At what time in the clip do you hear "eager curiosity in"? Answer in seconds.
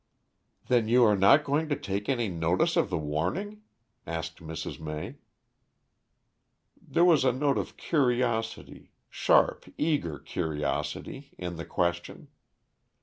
9.77-11.55